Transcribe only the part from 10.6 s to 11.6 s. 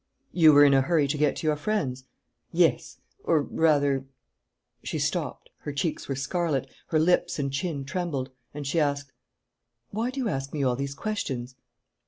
all these questions?"